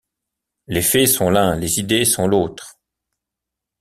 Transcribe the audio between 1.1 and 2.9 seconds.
l’un, les idées sont l’autre.